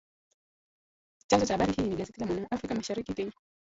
[1.27, 3.33] Chanzo cha habari hii ni gazeti la Mwana Afrika Mashariki, Kenya